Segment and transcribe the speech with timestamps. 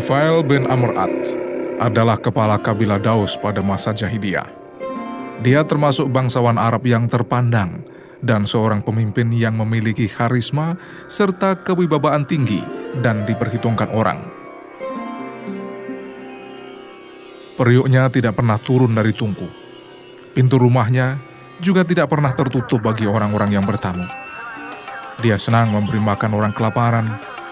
[0.00, 1.12] Tufail bin Amr Ad
[1.76, 4.48] adalah kepala kabilah Daus pada masa jahiliyah.
[5.44, 7.84] Dia termasuk bangsawan Arab yang terpandang
[8.24, 12.64] dan seorang pemimpin yang memiliki karisma serta kewibawaan tinggi
[13.04, 14.24] dan diperhitungkan orang.
[17.60, 19.52] Periuknya tidak pernah turun dari tungku.
[20.32, 21.20] Pintu rumahnya
[21.60, 24.08] juga tidak pernah tertutup bagi orang-orang yang bertamu.
[25.20, 27.04] Dia senang memberi makan orang kelaparan,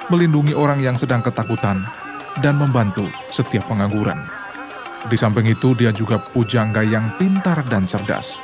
[0.08, 1.97] melindungi orang yang sedang ketakutan,
[2.40, 4.18] dan membantu setiap pengangguran.
[5.06, 8.42] Di samping itu, dia juga pujangga yang pintar dan cerdas,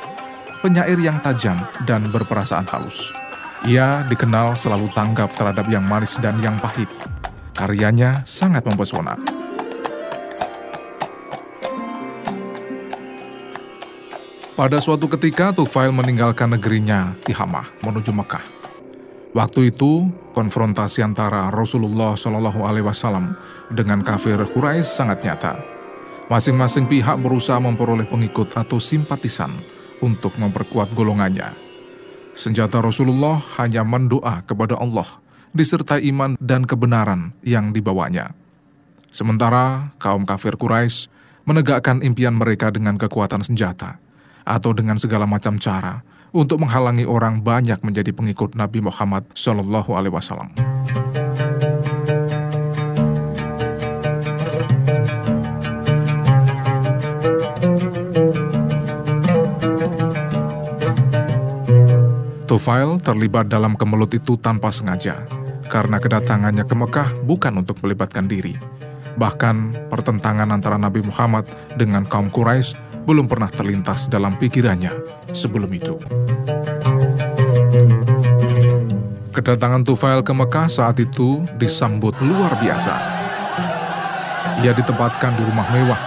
[0.63, 3.11] penyair yang tajam dan berperasaan halus.
[3.67, 6.87] Ia dikenal selalu tanggap terhadap yang manis dan yang pahit.
[7.55, 9.19] Karyanya sangat mempesona.
[14.55, 18.54] Pada suatu ketika, Tufail meninggalkan negerinya, Tihamah, menuju Mekah.
[19.35, 23.35] Waktu itu, konfrontasi antara Rasulullah Shallallahu Alaihi Wasallam
[23.67, 25.59] dengan kafir Quraisy sangat nyata.
[26.31, 29.59] Masing-masing pihak berusaha memperoleh pengikut atau simpatisan
[29.99, 31.51] untuk memperkuat golongannya.
[32.31, 35.19] Senjata Rasulullah hanya mendoa kepada Allah,
[35.51, 38.31] disertai iman dan kebenaran yang dibawanya.
[39.11, 41.11] Sementara kaum kafir Quraisy
[41.43, 43.99] menegakkan impian mereka dengan kekuatan senjata
[44.47, 50.11] atau dengan segala macam cara untuk menghalangi orang banyak menjadi pengikut Nabi Muhammad Shallallahu Alaihi
[50.11, 50.51] Wasallam.
[62.45, 65.23] Tufail terlibat dalam kemelut itu tanpa sengaja,
[65.71, 68.59] karena kedatangannya ke Mekah bukan untuk melibatkan diri.
[69.15, 71.47] Bahkan pertentangan antara Nabi Muhammad
[71.79, 72.75] dengan kaum Quraisy
[73.05, 74.91] belum pernah terlintas dalam pikirannya
[75.31, 75.95] sebelum itu.
[79.35, 82.93] Kedatangan Tufail ke Mekah saat itu disambut luar biasa.
[84.65, 86.01] Ia ditempatkan di rumah mewah.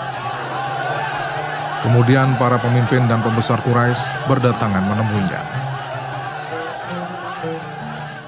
[1.84, 5.42] Kemudian para pemimpin dan pembesar Quraisy berdatangan menemuinya.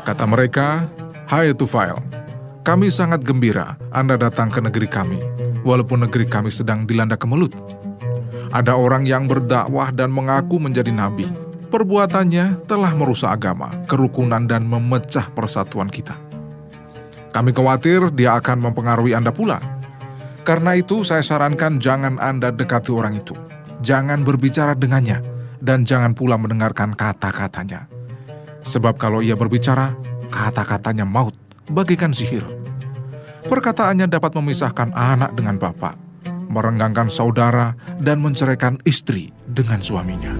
[0.07, 0.87] Kata mereka,
[1.27, 1.99] Hai Tufail,
[2.63, 5.19] kami sangat gembira Anda datang ke negeri kami,
[5.67, 7.57] walaupun negeri kami sedang dilanda kemelut.
[8.51, 11.31] Ada orang yang berdakwah dan mengaku menjadi nabi.
[11.71, 16.19] Perbuatannya telah merusak agama, kerukunan, dan memecah persatuan kita.
[17.31, 19.63] Kami khawatir dia akan mempengaruhi Anda pula.
[20.43, 23.39] Karena itu, saya sarankan jangan Anda dekati orang itu.
[23.87, 25.23] Jangan berbicara dengannya,
[25.63, 27.87] dan jangan pula mendengarkan kata-katanya.
[28.67, 29.95] Sebab kalau ia berbicara,
[30.35, 31.39] kata-katanya maut,
[31.71, 32.43] bagikan sihir.
[33.47, 35.95] Perkataannya dapat memisahkan anak dengan bapak,
[36.51, 40.35] merenggangkan saudara, dan menceraikan istri dengan suaminya.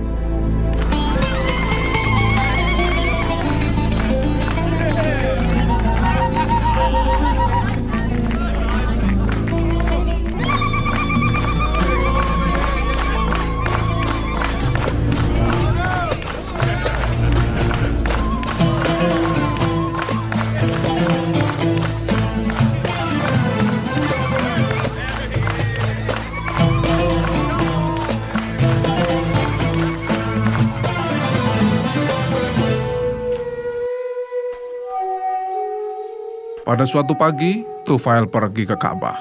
[36.71, 39.19] Pada suatu pagi, Tufail pergi ke Ka'bah,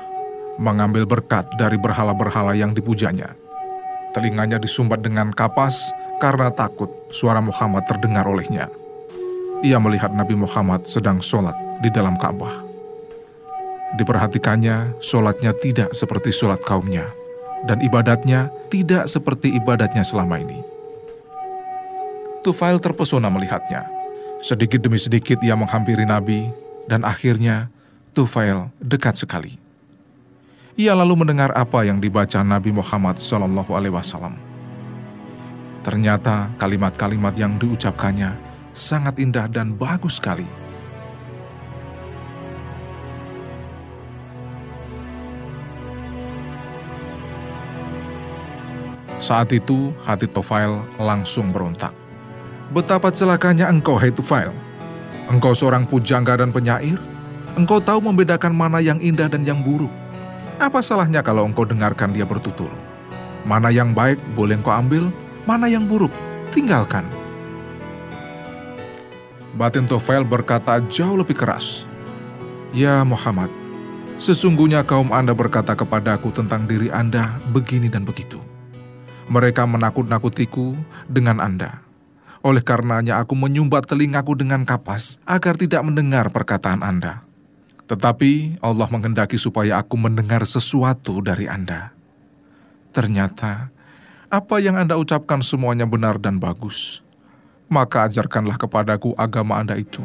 [0.62, 3.34] mengambil berkat dari berhala-berhala yang dipujanya.
[4.14, 5.90] Telinganya disumbat dengan kapas
[6.22, 8.70] karena takut suara Muhammad terdengar olehnya.
[9.66, 12.54] Ia melihat Nabi Muhammad sedang sholat di dalam Ka'bah.
[13.98, 17.10] Diperhatikannya, sholatnya tidak seperti sholat kaumnya,
[17.66, 20.62] dan ibadatnya tidak seperti ibadatnya selama ini.
[22.46, 23.90] Tufail terpesona melihatnya.
[24.46, 27.70] Sedikit demi sedikit ia menghampiri Nabi dan akhirnya
[28.18, 29.62] Tufail dekat sekali.
[30.74, 34.34] Ia lalu mendengar apa yang dibaca Nabi Muhammad Shallallahu Alaihi Wasallam.
[35.86, 38.34] Ternyata kalimat-kalimat yang diucapkannya
[38.74, 40.48] sangat indah dan bagus sekali.
[49.20, 51.92] Saat itu hati Tufail langsung berontak.
[52.72, 54.69] Betapa celakanya engkau, hai Tufail.
[55.30, 56.98] Engkau seorang pujangga dan penyair,
[57.54, 59.94] engkau tahu membedakan mana yang indah dan yang buruk.
[60.58, 62.74] Apa salahnya kalau engkau dengarkan dia bertutur?
[63.46, 65.14] Mana yang baik boleh engkau ambil,
[65.46, 66.10] mana yang buruk
[66.50, 67.06] tinggalkan.
[69.54, 71.86] Batin Tofel berkata jauh lebih keras.
[72.74, 73.54] Ya Muhammad,
[74.18, 78.42] sesungguhnya kaum Anda berkata kepadaku tentang diri Anda begini dan begitu.
[79.30, 80.74] Mereka menakut-nakutiku
[81.06, 81.89] dengan Anda
[82.40, 87.24] oleh karenanya aku menyumbat telingaku dengan kapas agar tidak mendengar perkataan Anda.
[87.90, 91.92] Tetapi Allah menghendaki supaya aku mendengar sesuatu dari Anda.
[92.94, 93.74] Ternyata,
[94.30, 97.02] apa yang Anda ucapkan semuanya benar dan bagus.
[97.66, 100.02] Maka ajarkanlah kepadaku agama Anda itu.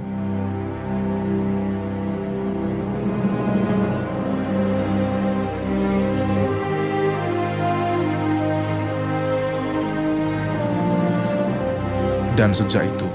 [12.34, 13.06] Dan sejak itu,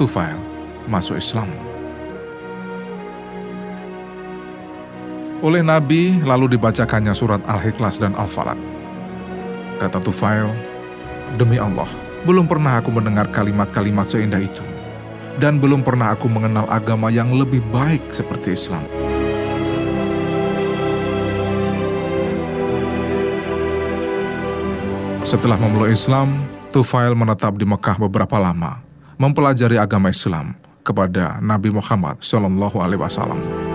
[0.00, 0.40] Tufail
[0.88, 1.44] masuk Islam.
[5.44, 8.56] Oleh Nabi lalu dibacakannya surat Al-Ikhlas dan Al-Falaq.
[9.76, 10.48] Kata Tufail,
[11.36, 11.84] Demi Allah,
[12.24, 14.64] belum pernah aku mendengar kalimat-kalimat seindah itu.
[15.36, 18.88] Dan belum pernah aku mengenal agama yang lebih baik seperti Islam.
[25.28, 28.82] Setelah memeluk Islam, Tufail menetap di Mekah beberapa lama,
[29.16, 30.52] mempelajari agama Islam
[30.84, 33.65] kepada Nabi Muhammad Shallallahu Alaihi Wasallam.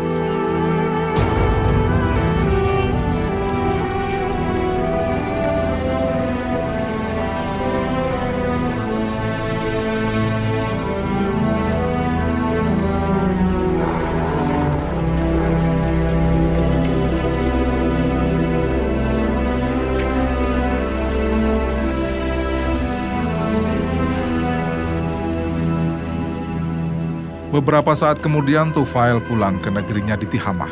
[27.52, 30.72] Beberapa saat kemudian Tufail pulang ke negerinya di Tihamah.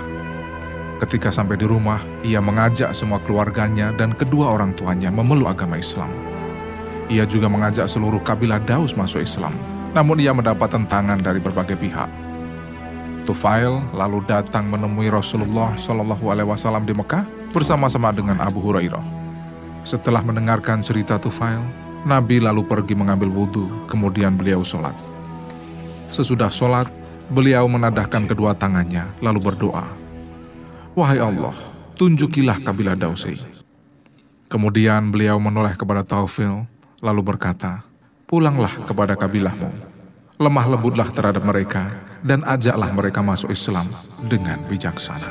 [1.04, 6.08] Ketika sampai di rumah, ia mengajak semua keluarganya dan kedua orang tuanya memeluk agama Islam.
[7.12, 9.52] Ia juga mengajak seluruh kabilah Daus masuk Islam,
[9.92, 12.08] namun ia mendapat tentangan dari berbagai pihak.
[13.28, 19.04] Tufail lalu datang menemui Rasulullah Shallallahu Alaihi Wasallam di Mekah bersama-sama dengan Abu Hurairah.
[19.84, 21.60] Setelah mendengarkan cerita Tufail,
[22.08, 25.09] Nabi lalu pergi mengambil wudhu, kemudian beliau sholat.
[26.10, 26.90] Sesudah sholat,
[27.30, 29.86] beliau menadahkan kedua tangannya, lalu berdoa,
[30.98, 31.54] Wahai Allah,
[32.02, 33.38] tunjukilah kabilah Dausi.
[34.50, 36.66] Kemudian beliau menoleh kepada Taufil,
[37.06, 37.86] lalu berkata,
[38.26, 39.70] Pulanglah kepada kabilahmu,
[40.42, 41.94] lemah lembutlah terhadap mereka,
[42.26, 43.86] dan ajaklah mereka masuk Islam
[44.26, 45.30] dengan bijaksana.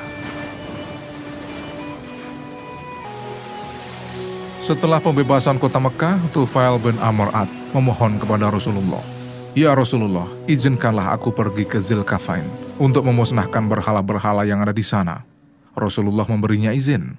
[4.62, 9.17] Setelah pembebasan kota Mekah, Tufail bin Amr Ad memohon kepada Rasulullah
[9.58, 12.46] Ya Rasulullah, izinkanlah aku pergi ke Zilkafain
[12.78, 15.26] untuk memusnahkan berhala-berhala yang ada di sana.
[15.74, 17.18] Rasulullah memberinya izin.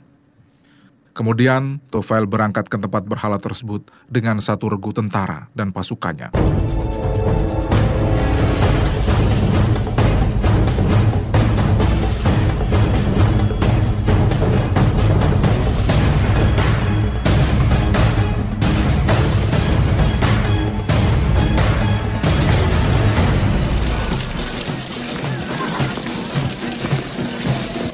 [1.11, 6.31] Kemudian, Tufail berangkat ke tempat berhala tersebut dengan satu regu tentara dan pasukannya.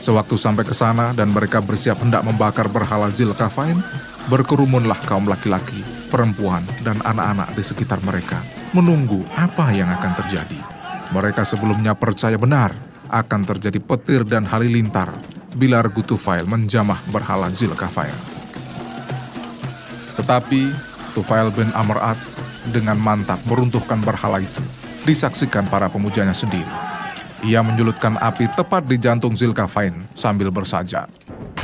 [0.05, 3.81] Sewaktu sampai ke sana dan mereka bersiap hendak membakar berhala Zilkafain,
[4.29, 5.81] berkerumunlah kaum laki-laki,
[6.13, 8.37] perempuan, dan anak-anak di sekitar mereka,
[8.69, 10.61] menunggu apa yang akan terjadi.
[11.09, 12.77] Mereka sebelumnya percaya benar
[13.09, 15.09] akan terjadi petir dan halilintar
[15.57, 18.13] bila Tufail menjamah berhala Zilkafain.
[20.21, 20.69] Tetapi
[21.17, 22.21] Tufail bin Amr'at
[22.69, 24.61] dengan mantap meruntuhkan berhala itu,
[25.01, 26.84] disaksikan para pemujanya sendiri.
[27.45, 31.05] Ia menyulutkan api tepat di jantung Zilkafain sambil bersaja.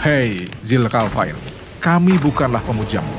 [0.05, 1.33] Hei Zilkafain,
[1.81, 3.09] kami bukanlah pemujamu.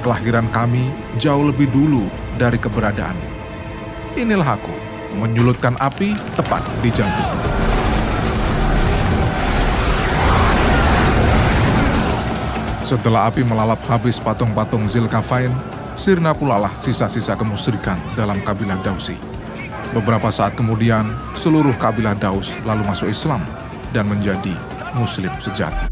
[0.00, 0.88] Kelahiran kami
[1.20, 2.08] jauh lebih dulu
[2.40, 3.12] dari keberadaan.
[4.16, 4.72] Inilah aku,
[5.20, 7.32] menyulutkan api tepat di jantung.
[12.88, 15.52] Setelah api melalap habis patung-patung Zilkafain,
[16.00, 19.33] sirna pula lah sisa-sisa kemusyrikan dalam kabilah Dausi.
[19.94, 21.06] Beberapa saat kemudian,
[21.38, 23.38] seluruh kabilah Daus lalu masuk Islam
[23.94, 24.50] dan menjadi
[24.98, 25.86] Muslim sejati.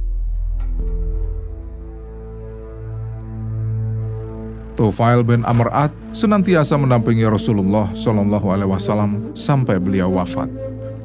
[4.74, 10.50] Tufail bin Amr Ad senantiasa mendampingi Rasulullah Shallallahu Alaihi Wasallam sampai beliau wafat.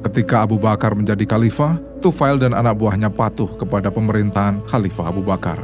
[0.02, 5.62] Ketika Abu Bakar menjadi khalifah, Tufail dan anak buahnya patuh kepada pemerintahan Khalifah Abu Bakar.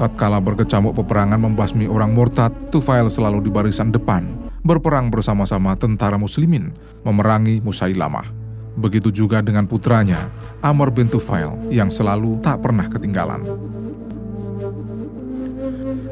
[0.00, 6.70] Tatkala berkecamuk peperangan membasmi orang murtad, Tufail selalu di barisan depan berperang bersama-sama tentara muslimin
[7.02, 8.30] memerangi Musailamah.
[8.78, 10.32] Begitu juga dengan putranya,
[10.64, 13.44] Amr bin Tufail yang selalu tak pernah ketinggalan.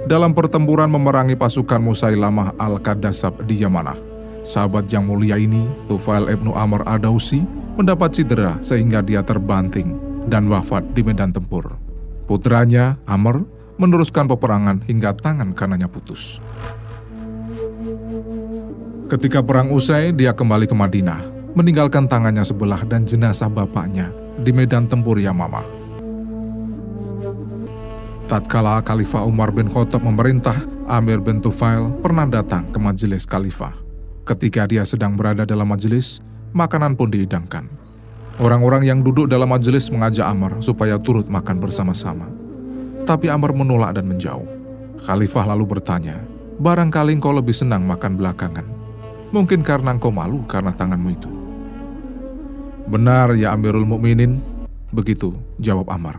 [0.04, 3.96] Dalam pertempuran memerangi pasukan Musailamah al-Kadasab di Yamanah,
[4.42, 7.46] sahabat yang mulia ini, Tufail ibnu Amr Adausi,
[7.78, 11.78] mendapat cedera sehingga dia terbanting dan wafat di medan tempur.
[12.28, 13.46] Putranya, Amr,
[13.80, 16.42] meneruskan peperangan hingga tangan kanannya putus.
[19.10, 21.40] Ketika perang usai, dia kembali ke Madinah.
[21.50, 25.66] meninggalkan tangannya sebelah dan jenazah bapaknya di medan tempur Yamamah.
[28.30, 30.54] Tatkala Khalifah Umar bin Khattab memerintah,
[30.86, 33.74] Amir bin Tufail pernah datang ke majelis Khalifah.
[34.22, 36.22] Ketika dia sedang berada dalam majelis,
[36.54, 37.66] makanan pun dihidangkan.
[38.38, 42.30] Orang-orang yang duduk dalam majelis mengajak Amr supaya turut makan bersama-sama.
[43.02, 44.46] Tapi Amr menolak dan menjauh.
[45.02, 46.22] Khalifah lalu bertanya,
[46.62, 48.79] barangkali engkau lebih senang makan belakangan.
[49.30, 51.30] Mungkin karena engkau malu karena tanganmu itu.
[52.90, 54.42] Benar ya Amirul Mukminin,
[54.90, 56.18] begitu jawab Amr.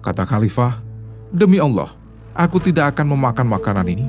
[0.00, 0.80] Kata Khalifah,
[1.28, 1.92] demi Allah,
[2.32, 4.06] aku tidak akan memakan makanan ini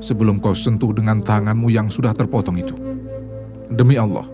[0.00, 2.72] sebelum kau sentuh dengan tanganmu yang sudah terpotong itu.
[3.68, 4.24] Demi Allah,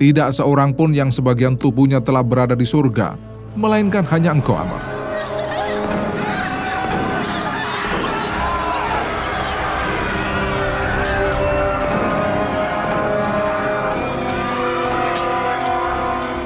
[0.00, 3.20] tidak seorang pun yang sebagian tubuhnya telah berada di surga,
[3.52, 4.91] melainkan hanya engkau Amr.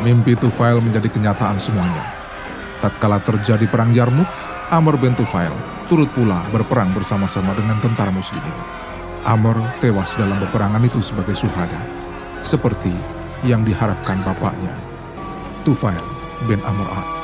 [0.06, 2.06] Mimpi Tufail menjadi kenyataan semuanya.
[2.78, 4.30] Tatkala terjadi perang Yarmuk,
[4.70, 5.50] Amr bin Tufail
[5.90, 8.54] turut pula berperang bersama-sama dengan tentara muslimin.
[9.26, 11.82] Amr tewas dalam peperangan itu sebagai suhada,
[12.46, 12.94] seperti
[13.42, 14.70] yang diharapkan bapaknya,
[15.66, 16.06] Tufail
[16.46, 17.15] bin Amr Ad.